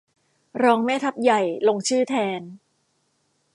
[0.63, 2.41] รองแม่ทัพใหญ่ ลงชื่อแทน